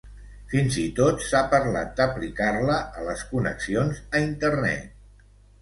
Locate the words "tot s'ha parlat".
0.99-1.93